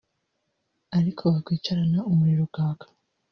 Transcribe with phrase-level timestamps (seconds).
[0.97, 2.85] Ariko bakwicarana umuriro ukaka